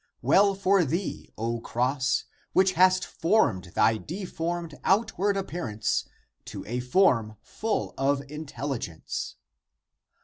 [0.23, 6.05] Well for thee, O cross, which hast formed thy deformed outward appearance
[6.45, 9.35] to a form full of intelligence